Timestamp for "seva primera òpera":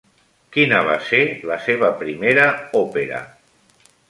1.67-3.23